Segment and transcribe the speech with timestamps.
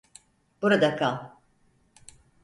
[0.61, 1.17] Burada kal.